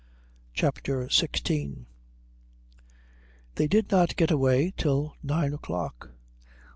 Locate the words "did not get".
3.67-4.31